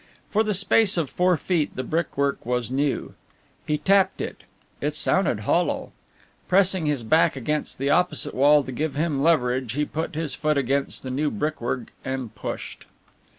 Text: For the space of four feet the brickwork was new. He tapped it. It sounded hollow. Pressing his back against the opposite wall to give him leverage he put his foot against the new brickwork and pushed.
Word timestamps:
For 0.31 0.41
the 0.43 0.55
space 0.55 0.97
of 0.97 1.11
four 1.11 1.37
feet 1.37 1.75
the 1.75 1.83
brickwork 1.83 2.43
was 2.43 2.71
new. 2.71 3.13
He 3.67 3.77
tapped 3.77 4.19
it. 4.19 4.45
It 4.81 4.95
sounded 4.95 5.41
hollow. 5.41 5.91
Pressing 6.47 6.87
his 6.87 7.03
back 7.03 7.35
against 7.35 7.77
the 7.77 7.91
opposite 7.91 8.33
wall 8.33 8.63
to 8.63 8.71
give 8.71 8.95
him 8.95 9.21
leverage 9.21 9.73
he 9.73 9.85
put 9.85 10.15
his 10.15 10.33
foot 10.33 10.57
against 10.57 11.03
the 11.03 11.11
new 11.11 11.29
brickwork 11.29 11.91
and 12.03 12.33
pushed. 12.33 12.85